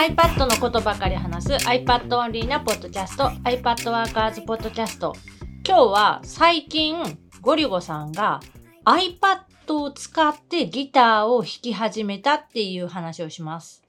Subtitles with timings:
[0.00, 5.14] iPad のことばかり話す iPad オンリーなポッドキャスト iPad ワーカーズポッドキャスト
[5.62, 6.96] 今日は最近
[7.42, 8.40] ゴリゴさんが
[8.86, 13.82] iPad を使ってギターを弾き始めたっていう話をします。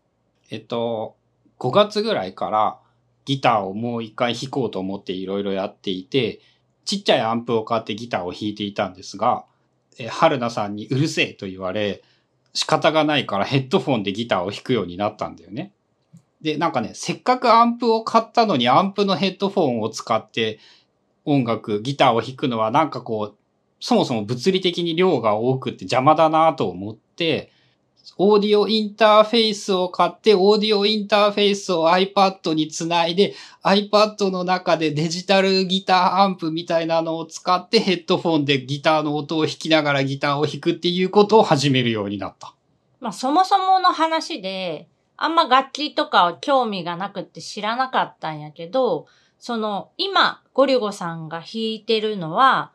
[0.49, 1.15] えっと、
[1.59, 2.77] 5月ぐらいから
[3.23, 6.41] ギターをもう一回弾こうと思っていろいろやっていて、
[6.83, 9.45] ちっちゃいアンプを買ってギターを弾いていたんですが、
[9.97, 12.03] え春菜さんにうるせえと言われ、
[12.53, 15.71] 仕方がないからヘッドフォンでギターを弾くようになったんだよね。
[16.41, 20.59] で、なんかね、せっかくアンプを買ったのにアンプのヘッドフォンを使って
[21.25, 23.37] 音楽、ギターを弾くのはなんかこう、
[23.79, 27.51] そもそも物理的に量が多くって邪魔だなと思って、
[28.17, 33.33] オーディオインターフェースを買って、オーディオインターフェースを iPad につないで、
[33.63, 42.53] iPad の中でデジタルギターアンプみたいなのを使ってヘッドフォンでギターの音を弾きながらギターを弾くっていうことを始めるようになった。
[42.99, 44.87] まあそもそもの話で、
[45.23, 49.05] あんま楽器とかは興味がなくって知らなかったんやけど、
[49.37, 52.71] その今ゴリゴさんが弾いてるのは、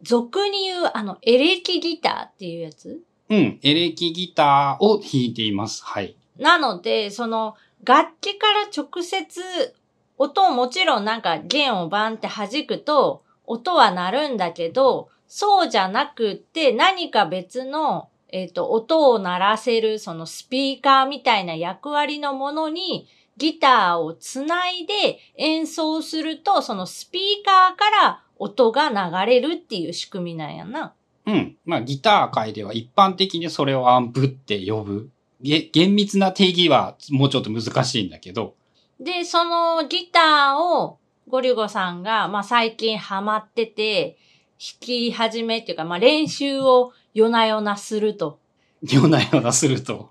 [0.00, 3.02] 俗に言うあのエレキギターっていうやつ？
[3.28, 5.84] うん、エレキギターを弾いています。
[5.84, 6.16] はい。
[6.38, 9.74] なので、その楽器から直接
[10.16, 30.94] 音をもちろんなんか弦をバンって弾くと音は鳴るんだけど、そうじゃなくって何か別の、えっ、と、音を鳴らせるそのスピーカーみたいな役割のものにギターをつないで演奏するとそのスピーカーから音が流れるっていう仕組みなんやな。
[31.26, 31.56] うん。
[31.64, 35.10] まあ、ギター界では一般的にそれをアンプって呼ぶ。
[35.40, 38.54] げ厳密な定義はもうちょっと難しいんだけど、
[38.98, 44.18] で、そのギターをゴリゴさんが、まあ最近ハマってて、
[44.58, 48.38] 弾き始めっていうか、まあ練習を夜な夜なすると。
[48.82, 50.10] ようなようなすると。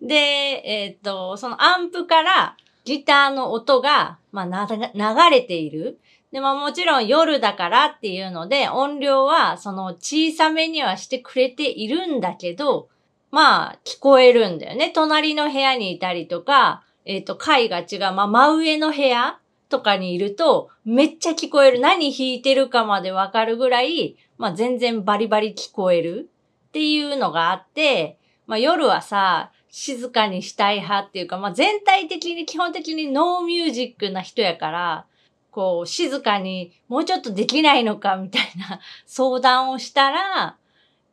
[0.00, 5.98] で、えっ、と、そのアンプからギターの音が、まあな、流れている。
[6.30, 12.88] で、まあもちろん夜だからっていうので、音量はその小さめにはしてくれているんだけど、
[13.32, 14.92] まあ聞こえるんだよね。
[14.94, 21.80] 隣の部屋にいたりとか、えっ、と、階が違う、まあ真上の部屋とかにいると、めっちゃ聞こえる。
[21.80, 26.30] 何弾いてるかまでわかるぐらい、まあ全然バリバリ聞こえる
[26.76, 35.06] っていうのがあって、まあ夜はさ、静かにしたい派っていうか、まあ全体的に基本的にノーミュージックな人やから、
[35.50, 40.58] こう静かにもうちょっとできないのかみたいな 相談をしたら、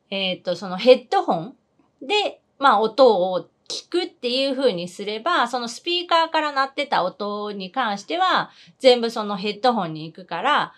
[0.09, 1.56] えっ、と、そのヘッドホン
[2.01, 10.74] で、まあ音を聞くっていう風にすれば、そのスピーカーから鳴ってた音に関しては、全部そのヘッドホンに行くから、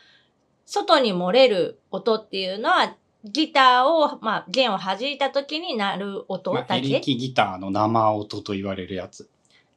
[0.67, 6.87] 外に漏れる音っていうのは、ギターを、まあ、弦を弾いた時に鳴る音まあ、だけ。
[6.87, 9.29] エレキギターの生音と言われるやつ。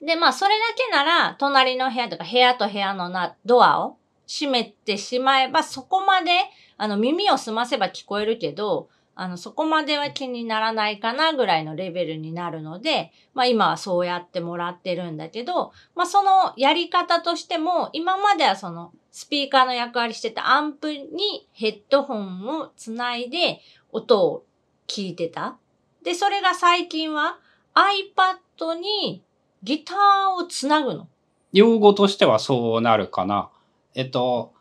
[0.03, 6.31] で、まあ、それだけなら、隣の部屋とか、部屋と部屋のな、ドアを閉めてしまえば、そこまで、
[6.76, 8.88] あの、耳を澄ませば聞こえるけど、
[9.21, 23.59] あの、そこまでは気にならないかなぐらいのレベルになるので、まあ今はそうやってもらってるんだけど、まあそのやり方としても、今まではそのスピーカーの役割してたアンプにヘッドホンをつないで
[23.91, 24.45] 音を
[24.87, 25.59] 聞いてた。
[26.05, 27.41] で、それが最近は
[27.75, 29.25] iPad に
[29.65, 31.09] ギターをつなぐの。
[31.53, 33.51] 用語としてはそうなるかな。
[33.97, 34.53] えっと、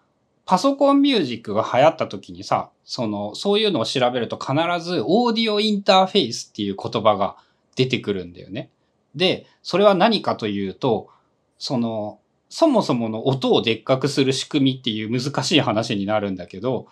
[0.47, 7.35] パソコンミュージックが流行った時にさ、その、そういうのを調べると必ずオーディオインターフェースっていう言葉が
[7.75, 8.69] 出てくるんだよね。
[9.13, 11.09] で、それは何かというと、
[11.59, 16.87] その、そもそもの音をでっかくする仕組みっていう難しい話になるんだけど、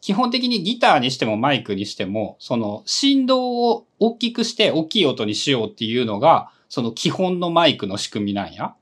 [0.00, 8.74] 基本的にギターにしてもマイクにしても、その振動を大きくして大きい音にしようっていうのが、その基本のマイクの仕組みなんや。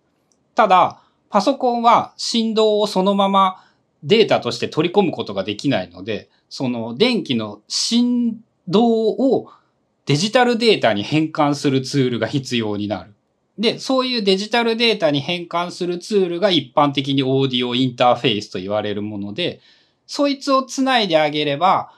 [0.54, 1.00] ただ、
[1.30, 3.64] パソコンは振動をそのまま
[4.02, 9.50] データとして取り込むことができないので、その電気の振動を
[10.06, 13.14] デジタルデータに変換するツールが必要になる。
[13.58, 19.60] で、そういうデジタルデータに変換するツールが一般的にオーディオインターフェースと言われるもので、
[20.06, 21.92] そいつをつないであげれば、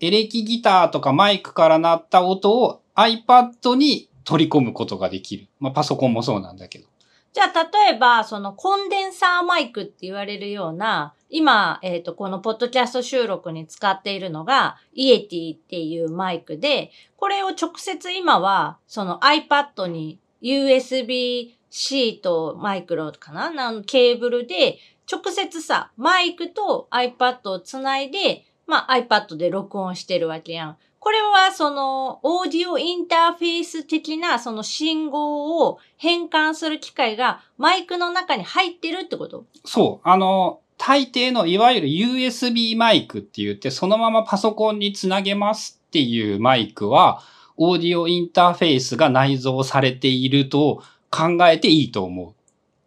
[0.00, 5.46] エレキギターとかマイクから鳴った音を iPad に取り込むことができる。
[5.60, 6.86] まあパソコンもそうなんだけど。
[7.32, 24.78] じゃあ、例えば、そのコンデンサーマイクって言われるような、今、えっ、と、このポッドキャスト収録に使っているのが、イエティっていうマイクで、これを直接今は、その iPad に USB-C とマイクロかななケーブルで、
[25.10, 30.76] 直接さ、マイクと iPad をつないで、まあ iPad で録音してるわけやん。
[30.98, 39.46] これはそのオーディオインターフェース的なその信号を変換する機械がマイクの中に入ってるってこと？
[39.64, 40.08] そう。
[40.08, 47.22] あの、大抵のいわゆる USB マイクって言って、そのままパソコンにつなげますっていうマイクは、
[47.56, 52.34] オーディオインターフェースが内蔵されていると考えていいと思う。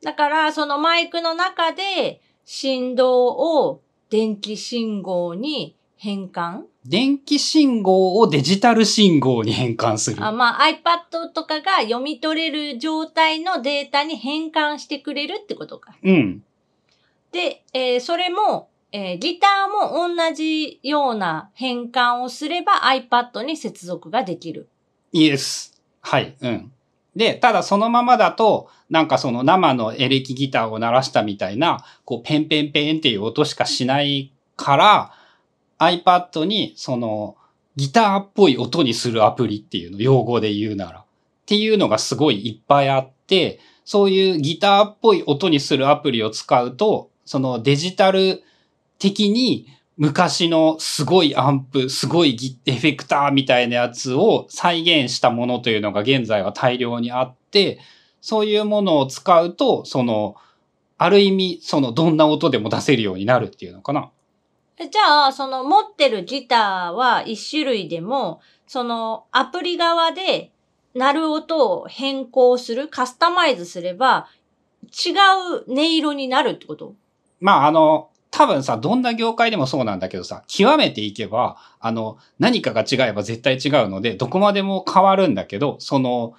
[0.04, 6.64] だからそのマイクの中で振動を電気信号に変換？
[6.86, 10.22] 電気信号をデジタル信号に変換する。
[10.22, 15.96] あまあ iPad とかが読み取れる状態のデータに変換してくれるってことか。
[16.04, 16.44] うん。
[17.36, 24.70] で、えーそれも、えーギターも同じような変換をすれば iPad に接続ができる。
[25.12, 25.82] イエス。
[26.00, 26.34] はい。
[26.40, 26.72] うん。
[27.14, 35.12] で、ただそのままだと、なんかその生のエレキギターを鳴らしたみたいな、こう、ペンペンペンっていう音しかしないから、
[35.78, 37.36] iPad にその、
[37.76, 41.00] ギターっぽい音にするアプリっていうの、用語で言うなら。
[41.00, 41.04] っ
[41.46, 48.44] ていうのがすごいいっぱいあって、そういうギターっぽい音にするアプリを使うと、そのデジタル
[49.00, 49.68] 的に
[49.98, 57.80] 昔のすごいアンプ、すごいエフェクターみたいなやつを再現したものというのが現在は大量にあって、
[58.22, 60.36] そういうものを使うと、その、
[60.98, 64.10] ある意味、その、どんな音でも出せるようになるっていうのかな。
[64.78, 70.52] じゃあ、その持ってるギターは一種類でも、そのアプリ側で
[70.94, 74.28] 鳴る音を変更する、カスタマイズすれば、
[74.84, 75.12] 違
[75.68, 76.96] う音色になるってこと？
[77.40, 86.34] まあ、あの、多分さ、どんな業界でもそうなんだけどさ、極めていけば、あの、何かが違えば絶対違うので、どこまでも変わるんだけど、その、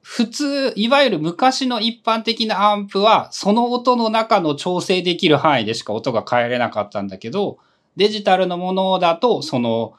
[0.00, 7.58] 普通、いわゆる昔の一般的なアンプは、その音の中の調整できる範囲でしか音が変えれなかったんだけど、
[7.96, 9.94] デジタルのものだと、その、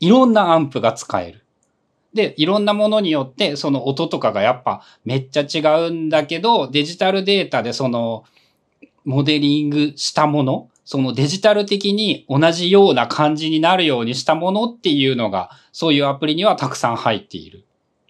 [0.00, 1.44] いろんなアンプが使える。
[2.14, 8.24] で、いろんなものによって、その音とかがやっぱめっちゃ違うんだけど、デジタルデータでその、
[9.04, 17.64] モデリングしたもの、そのデジタル的に同じような感じになるようにしたものっていうのが、そういうアプリにはたくさん入っている。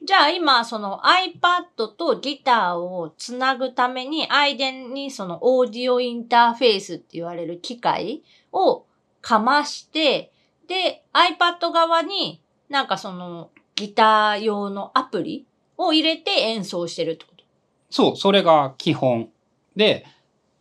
[0.04, 8.84] じゃあ今、その iPad とギターをつなぐために、間にそのオーディオインターフェースって言われる機械を
[9.22, 10.30] かまして、
[10.68, 15.46] で、iPad 側になんかそのギター用のアプリ
[15.78, 17.44] を入れて演奏してるってこと？
[17.88, 19.30] そう、それが基本。
[19.74, 20.06] で、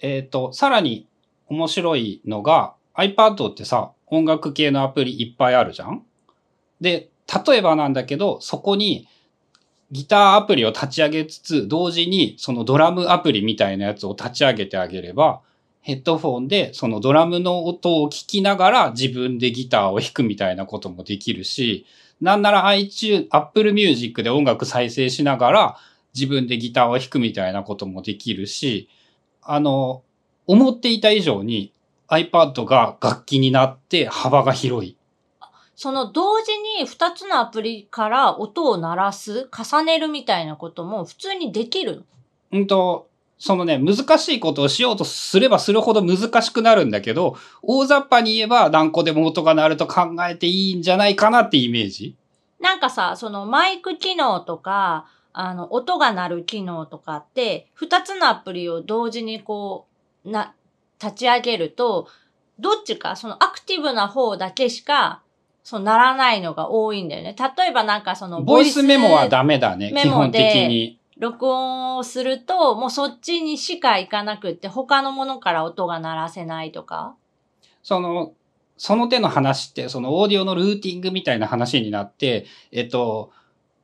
[0.04, 1.08] えっ、と、さらに
[1.48, 6.04] 面白いのが、iPad ってさ、音楽系のアプリいっぱいあるじゃん？
[6.82, 7.10] で、
[7.48, 9.08] 例えばなんだけど、そこに
[9.92, 15.42] ギターアプリを立ち上げつつ、同時にそのドラムアプリみたいなやつを立ち上げてあげれば、
[15.80, 21.86] ヘッドフォンでそのドラムの音を聞きながら自分でギターを弾くみたいなこともできるし、
[22.20, 25.78] なんなら iTunes、Apple Music で音楽再生しながら
[26.14, 28.90] 自分でギターを弾くみたいなこともできるし、
[29.46, 30.04] あの、
[30.48, 31.74] 思っていた以上に
[32.10, 34.98] iPad が楽器になって幅が広い。
[35.76, 36.52] その同時
[36.82, 42.04] に2つのアプリから音を鳴らす、重ねるみたいなことも普通にできるの
[42.52, 43.10] うんと、
[43.40, 52.16] そのね、難しいことをしようとすればするほど難しくなるんだけど、大雑把に言えば何個でも音が鳴ると考えていいんじゃないかなってイメージ。
[52.60, 59.88] なんかさ、そのマイク機能とか、あの、音が鳴る機能とかって、二つのアプリを同時にこ
[60.24, 60.54] う、な、
[61.02, 62.08] 立ち上げると、
[62.60, 65.22] どっちか、そのアクティブな方だけしか、
[65.64, 67.36] そうならないのが多いんだよね。
[67.58, 71.00] 例えばなんかその、ボイスメモはダメだね、基本的でに。
[71.18, 77.16] 録音をすると、もうそっちにしか行かなくって、他のものから音が鳴らせないとか。
[77.82, 78.34] その、
[78.78, 83.32] その手の話って、そのオーディオのルーティングみたいな話になって、えっと、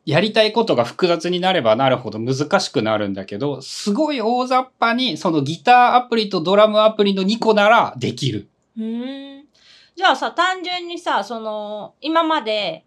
[0.09, 8.49] やりたいことが複雑になればなるほど難しくなるんだけど、すごい大雑把に、そのギターアプリとドラムアプリの2個ならできる。
[8.77, 9.45] うーん。
[9.95, 12.85] じゃあさ、単純にさ、その、今まで、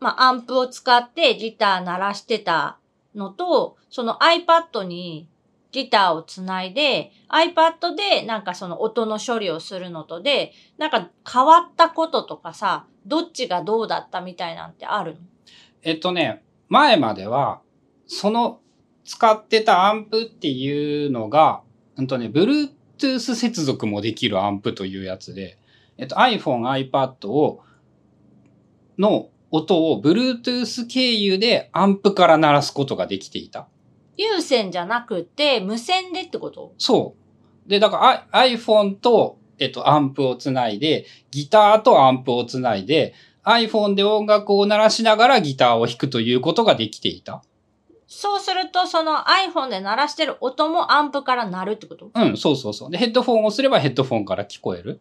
[0.00, 2.78] まあ、アンプを使ってギター鳴らしてた
[3.14, 5.28] のと、その iPad に
[5.72, 15.18] ギターをつないで、iPad でなんかその音の処理をするのとで、なんか変わったこととかさ、どっちがどうだったみたいなんてあるの？
[15.82, 17.60] えっとね、前までは、
[18.06, 18.60] その
[19.04, 21.62] 使ってたアンプっていうのが、
[21.96, 25.58] うんとね、Bluetooth 接続もできるアンプというやつで、
[25.96, 27.62] えっと iPhone、iPad を、
[28.98, 33.66] の音を Bluetooth 経由でアンプから鳴らすことができていた。
[34.16, 36.74] 有線じゃなくて、無線でってこと？
[36.78, 37.16] そ
[37.66, 37.68] う。
[37.68, 43.14] で、だから iPhone と、えっと、アンプをつないで、ギターとアンプをつないで、
[43.50, 47.42] iPhone で音楽を鳴らしながらギターを弾くということができていた。
[48.06, 52.10] そうすると、その iPhone で鳴らしてる音もアンプから鳴るってこと？
[52.14, 52.90] うん、そうそうそう。
[52.90, 55.00] で、ヘッドフォンをすればヘッドフォンから聞こえる。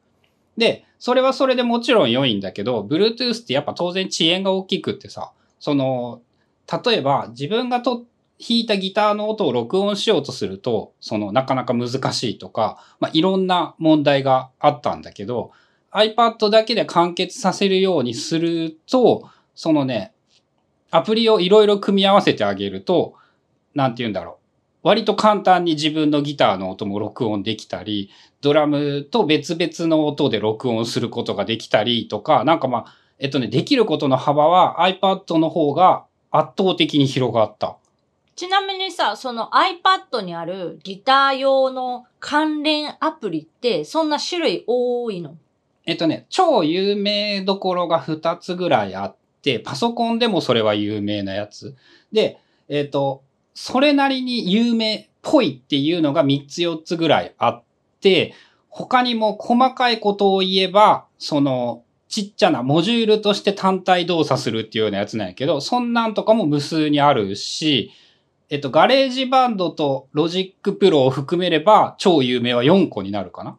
[0.57, 6.21] で、それはそれでもちろん良いんだけど、Bluetooth ってやっぱ当然遅延が大きくってさ、その、
[6.85, 8.05] 例えば自分がと
[8.39, 15.51] 弾いたギターの音を録音しようとすると、そのなかなか難しいとか、まあ、いろんな問題があったんだけど、
[15.91, 20.13] iPad だけで完結させるようにすると、そのね、
[20.91, 23.15] アプリをいろいろ組み合わせてあげると、
[23.75, 24.35] なんて言うんだろう。
[24.81, 28.09] 割と簡単に自分のギターの音も録音できたり、
[28.41, 37.75] ドラムと別々の音で録音することができたりとか、なんかまあ、えっとね、できることの幅は iPad の方が圧倒的に広がった。
[38.37, 45.35] ちなみにさ、その iPad にあるギター用の関連アプリってそんな種類多いの？
[45.89, 51.75] えっとね、超有名どころが2つぐらいあって、パソコンでもそれは有名なやつ。
[52.11, 53.23] で、えっと、
[53.55, 57.63] それなりに有名っぽいっていうのが3つ4つぐらいあっ
[58.01, 58.35] て、
[58.69, 67.91] 他にも細かいことを言えば、その、ちっちゃなモジュールとして単体動作するっていうようなやつなんやけど、そんなんとかも無数にあるし、
[68.49, 73.57] えっと、 GarageBand と Logic Pro を含めれば、超有名は4個になるかな。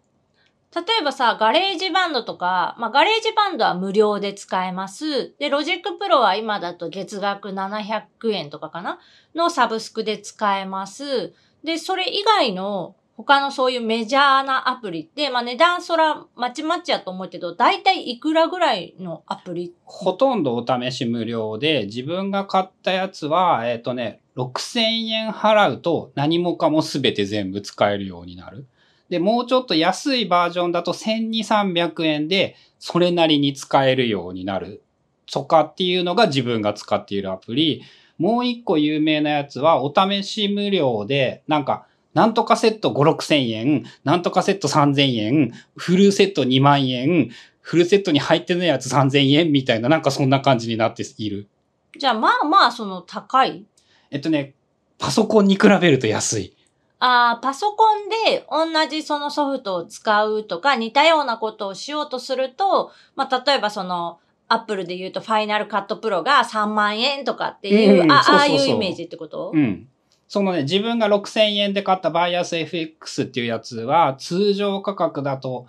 [0.74, 5.34] 例えばさ、 GarageBand とか、まあ、 GarageBand は無料で使えます。
[5.38, 9.00] で、 Logic Pro は今だと月額700円とかかな？
[9.34, 11.34] のサブスクで使えます。
[11.64, 19.74] で、それ以外の他のそういうメジャーなアプリって、まあ、値段そらまちまちやと思うけど、だいたいいくらぐらいのアプリ？
[19.84, 28.66] ほとんどお試し無料で、自分が買ったやつは、えっ、とね、6000円払うと何もかも全て全部使えるようになる。
[29.10, 34.82] で、もうちょっと安いバージョンだと1200、300円でそれなりに使えるようになる。
[35.30, 37.82] とかっていうのが自分が使っているアプリ。
[38.18, 51.48] もう一個有名なやつはお試し無料で、なんか、なんとかセット5、6千円、なんとかセット3000円、フルセット2万円、フルセットに入ってないやつ3000円みたいな、なんかそんな感じになっている。
[51.96, 53.64] じゃあまあまあその高い？
[54.10, 54.54] えっとね、
[54.98, 56.56] パソコンに比べると安い。
[57.00, 69.88] ああ、パソコンで同じそのソフトを使うとか似たようなことをしようとすると、まあ例えばその、アップルで言うとファイナルカットプロが3万円とかっていうああいうイメージってこと、うん。
[70.26, 75.66] そのね、自分が6000円で買ったバイアス FX っていうやつは、通常価格だと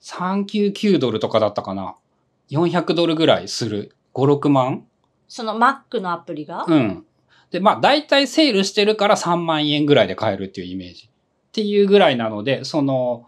[0.00, 1.94] 399ドルとかだったかな。
[2.50, 3.94] 400ドルぐらいする。
[4.14, 4.86] 5、6万？
[5.28, 7.06] その Mac のアプリが、うん。
[7.52, 11.08] で、まあ、大体セールしてるから3万円ぐらいで買えるっていうイメージ。
[11.48, 13.26] っていうぐらいなので、その、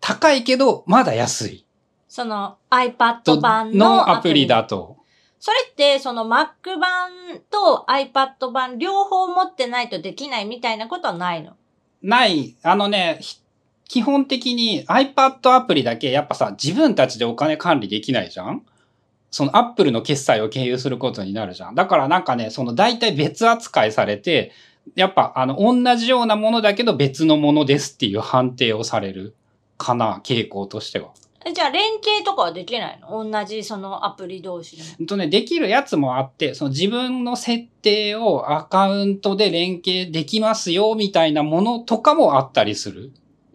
[0.00, 1.66] 高いけど、まだ安い。
[2.06, 4.98] その iPad 版ののアプリだと。
[5.40, 7.10] それって、その Mac 版
[7.50, 11.56] と iPad 版両方持ってないとできないみたいなことはないの？
[12.02, 13.38] ない、あのね、ひ
[13.88, 18.62] 基本的に iPad アプリだけやっぱさ、自分たちでお金管理できないじゃん？
[19.32, 21.74] その Apple の決済を経由することになるじゃん。
[21.74, 24.52] だからなんかね、その大体別扱いされて、
[24.94, 29.34] やっぱあの同じようなものだけど別のものですっていう判定をされる
[29.78, 31.10] かな、傾向としては。
[31.44, 33.28] えじゃあ連携とかはできないの？
[33.28, 34.88] 同じそのアプリ同士でも。
[34.98, 43.12] ほんとね、できるやつもあって、その自分の設定をアカウントで連携できますよみたいなものとかもあったりする。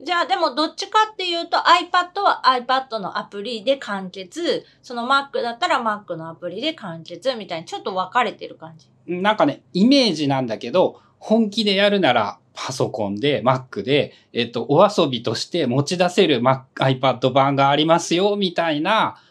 [0.08, 8.88] じゃあでもどっちかっていうと iPad は iPad のアプリで完結、その Mac だったら Mac のアプリで完結みたいにちょっと分かれてる感じ。
[9.06, 19.22] なんかね、イメージなんだけど、本気でやるならパソコンで Mac で、えっと、お遊びとして持ち出せる Mac、iPad 版がありますよみたいな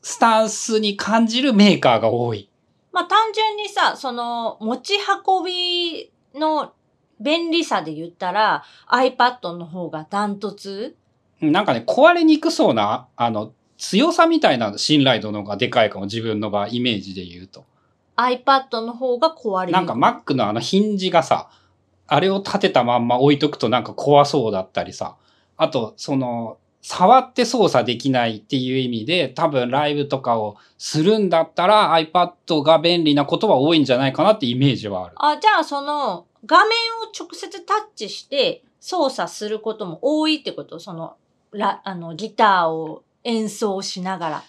[0.00, 2.48] スタンスに感じるメーカーが多い。
[2.92, 4.94] まあ単純にさ、その持ち
[5.26, 6.72] 運びの
[7.20, 10.96] 便利さで言ったら iPad の方がダントツ？
[11.40, 17.64] なんかね、壊れにくそうな、あの、強さみたいな信頼度の方がでかいかも、自分の場合、イメージで言うと。
[18.16, 19.72] iPad の方が壊れる。
[19.72, 21.50] なんか Mac のあのヒンジがさ、
[22.06, 25.16] あれを立てたまんま置いとくとなんか怖そうだったりさ。
[25.56, 35.14] あと、その、触って操作できないっていう意味で、多分ライブとかをするんだったら iPad が便利なことは多いんじゃないかなってイメージはある。
[35.16, 40.78] あ、じゃあその画面を直接タッチして操作することも多いってこと？
[40.78, 41.14] その、
[41.52, 44.42] ラ、あの、ギターを演奏しながら。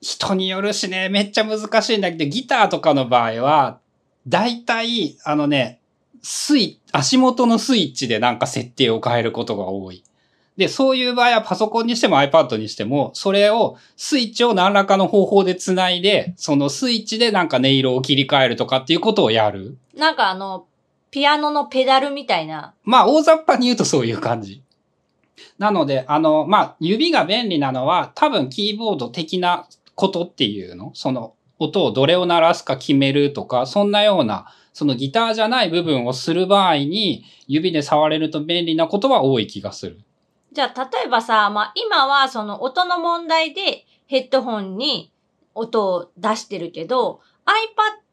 [0.00, 3.80] 人によるしね、めっちゃ難しいんだけど、ギターとかの場合は、
[4.26, 5.80] 大体、あのね、
[6.22, 10.02] スイ、足元のスイッチでなんか設定を変えることが多い。
[10.56, 19.76] で、そういう場合はパソコンにしても iPad にしても、それを、スイッチを何らかの方法で繋いで、そのスイッチでなんか音色を切り替えるとかっていうことをやる。
[19.94, 20.66] なんかあの、
[21.10, 22.74] ピアノのペダルみたいな。
[22.84, 24.62] まあ、大雑把に言うとそういう感じ。
[25.58, 30.92] なので、あの、まあ、指が便利なのは、多分キーボード的なことっていうの？
[30.94, 40.00] その、音をどれを鳴らすか決めるとか、そんなような、そのギターじゃない部分をする場合に、指で触れると便利なことは多い気がする。
[40.52, 45.12] じゃあ、例えばさ、まあ、今はその音の問題でヘッドホンに
[45.54, 47.20] 音を出してるけど、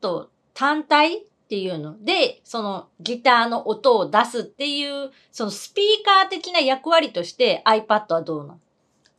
[0.02, 8.60] iPad 単体っていうので、そのギターの音を出すっていう、そのスピーカー的な役割として iPad はどうなの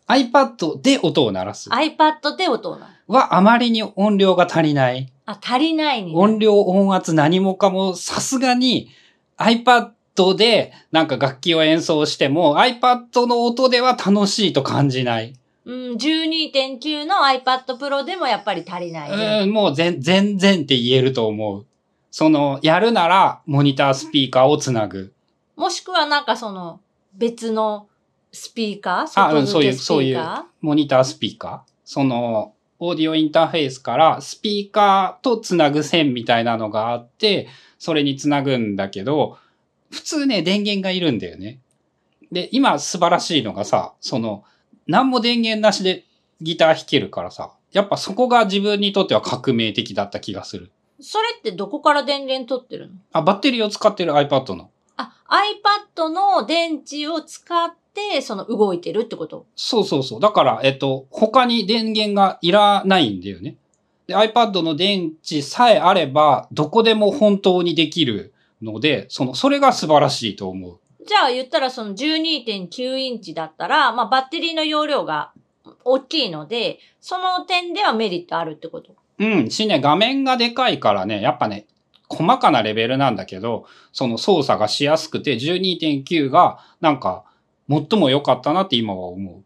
[0.08, 3.10] ？iPad で音を鳴らす ?iPad で音を鳴らす。
[3.10, 5.10] はあまりに音量が足りない。
[5.24, 6.18] あ、足りないになる。
[6.18, 8.90] 音量、音圧何もかもさすがに
[9.38, 15.32] iPad でなんか楽器を演奏しても iPad の音では楽しいと感じない。
[15.64, 19.40] うん、12.9の iPad Pro でもやっぱり足りない、ね。
[19.44, 21.66] うん、もう全全然って言えると思う。
[22.10, 25.12] その、やるならモニタースピーカーをつなぐ。
[25.56, 26.80] もしくはなんかその
[27.14, 27.88] 別の
[28.32, 30.20] スピーカーあ、うん、そういう、そういう
[30.60, 31.72] モニタースピーカー。
[31.84, 37.48] その、オーディオインターフェースからスピーカーとつなぐ線みたいなのがあって、
[37.78, 39.38] それにつなぐんだけど、
[39.90, 41.60] 普通ね、電源がいるんだよね。
[42.30, 44.44] で、今素晴らしいのがさ、その、
[44.86, 46.04] 何も電源なしで
[46.40, 50.70] ギター弾けるからさ、やっぱそこが自分にとっては革命的だった気がする。
[51.00, 52.94] ーそれってどこから電源取ってるの？
[53.12, 54.70] あ、バッテリーを使ってる iPad の。
[54.96, 55.12] あ、
[55.96, 59.46] iPad の電池を使って、その動いてるってこと？
[59.54, 60.20] そうそうそう。
[60.20, 63.56] だから、えっと、他に電源がいらないんだよね。
[64.06, 70.78] で、iPad の電池さえあれば、どこでも本当にできるので、その、それが素晴らしいと思う。
[71.06, 75.32] じゃあ言ったらその12.9インチだったら、まあバッテリーの容量が
[75.84, 78.94] 大きいので、その点ではメリットあるってこと？
[79.18, 79.50] うん。
[79.50, 81.66] しね、画面がでかいからね、やっぱね、
[82.08, 87.24] 細かなレベルなんだけど、その操作がしやすくて、12.9が、なんか、
[87.68, 89.42] 最も良かったなって今は思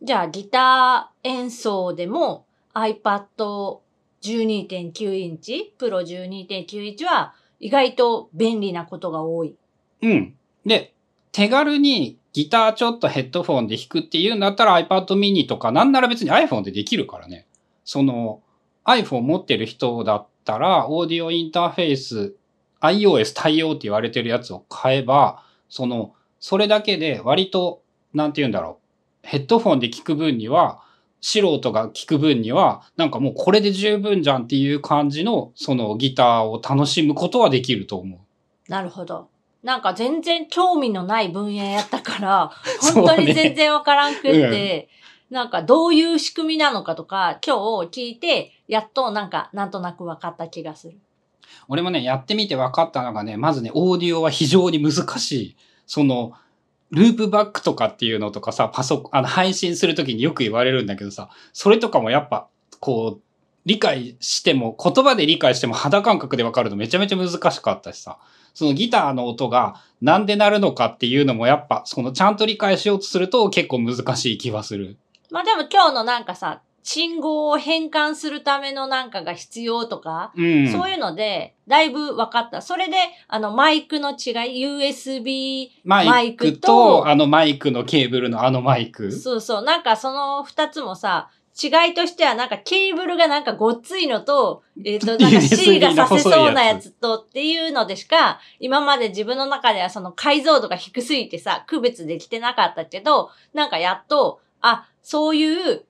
[0.00, 3.78] じゃあギター演奏でも iPad
[4.22, 9.56] 12.9インチ、プロ12.9インチは意外と便利なことが多い。
[10.02, 10.06] う。
[10.06, 10.34] うん。
[10.64, 10.94] で、
[11.32, 17.46] 手軽にギターちょっとヘッドフォンで弾くっていうんだったら iPad mini とかなんなら別に iPhone でできるからね。
[17.84, 18.40] その
[18.88, 22.34] iPhone 持ってる人だったらオーディオインターフェース
[22.80, 27.82] iOS 対応って言われてるやつを買えば、その、それだけで割と、
[28.14, 28.78] なんて言うんだろ
[29.24, 29.26] う。
[29.26, 30.82] ヘッドフォンで聞く分には、
[31.20, 38.70] 素人が聞く分には、なんかもうこれで十分じゃんっていう感じの、そのギターを楽しむことはできると思う。
[38.70, 39.28] なるほど。
[39.64, 42.52] なんか全然興味のない分野やったから、
[42.94, 44.88] 本当に全然わからんくって、
[45.30, 50.98] なんかどういう仕組みなのかとか、今日聞いて、やっとなんかなんとなく分かった気がする。
[51.68, 55.56] 俺もね、やってみて分かったのがね、まずね、オーディオは非常に難しい。
[55.86, 56.32] その、
[56.90, 62.48] ループバックとかっていうのとかさ、パソコン、あの、配信するときによく言われるんだけどさ、それとかもやっぱ、
[62.80, 63.22] こう、
[63.66, 68.18] 理解しても、言葉で理解しても肌感覚で分かるとめちゃめちゃ難しかったしさ、
[68.54, 74.96] そのギターの音がなんで鳴るのかっていうのもやっぱ、そのちゃんと理解しようとすると結構難しい気はする。
[75.30, 80.72] まあでも今日のなんかさ、信号を変換するためのなんかが必要とか、うん。
[80.72, 82.62] そういうので、だいぶ分かった。
[82.62, 82.96] それで、
[83.28, 89.12] あの、マイクの違い、USB ママイイククとと、あのマイクのケーブルのあのマイク。
[89.12, 89.64] そうそう。
[89.64, 91.28] なんかその二つもさ、
[91.60, 105.84] 違いとしてはなんかケーブルがなんかごっついのと、えっ、と、 なんか C がさせそうなやつとっていうのでしか、今まで自分の中ではその解像度が低すぎてさ、区別できてなかったけど、なんかやっと、あ、そういう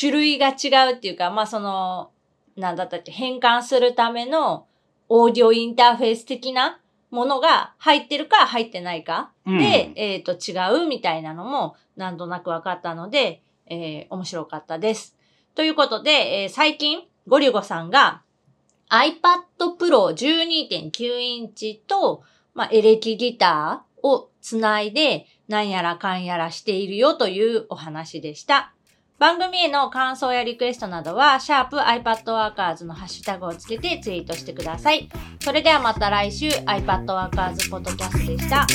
[0.00, 2.10] 種類が違うっていうか、まあその、
[2.56, 4.66] なんだったっけ、変換するための
[5.08, 15.16] オーディオインターフェース的なものが入ってるか入ってないかうんで、えっ、と、違うみたいなのも、なんとなく分かったので、えー面白かったです。
[15.54, 16.10] ということで、
[16.42, 18.22] えー最近、ゴリュゴさんが
[18.92, 22.22] iPad Pro 12.9インチと、
[22.54, 28.72] まあ、エレキギターをつないで、なんやらかんやらしているよというお話でした。
[29.18, 35.08] 番組への感想やリクエストなどは、シャープ iPadWorkers のハッシュタグをつけてツイートしてください。
[35.40, 38.66] それではまた来週 iPadWorkers ポッドキャストでした。